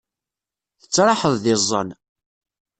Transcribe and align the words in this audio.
Tettraḥeḍ 0.81 1.33
d 1.43 1.45
iẓẓan. 1.53 1.89